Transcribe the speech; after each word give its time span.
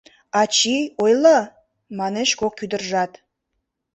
—Ачий, 0.41 0.83
ойло,— 1.03 1.37
манеш 1.97 2.29
кок 2.39 2.53
ӱдыржат. 2.63 3.11